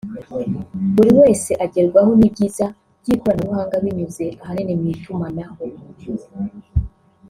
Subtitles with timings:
[0.95, 2.65] buri wese agerwaho n’ibyiza
[3.01, 5.57] by’ikoranabuhanga binyuze ahanini mu itumanaho